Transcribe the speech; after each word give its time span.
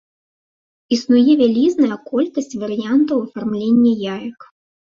Існуе 0.97 1.31
вялізная 1.41 1.97
колькасць 2.13 2.57
варыянтаў 2.65 3.17
афармлення 3.27 3.91
яек. 4.19 4.39